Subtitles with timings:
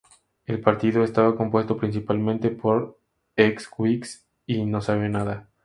[0.47, 2.97] El partido estaba compuesto principalmente por
[3.35, 5.47] ex Whigs y No Sabe Nada.